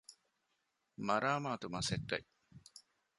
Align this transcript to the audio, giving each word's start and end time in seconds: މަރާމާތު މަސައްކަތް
މަރާމާތު 1.07 1.67
މަސައްކަތް 1.73 2.29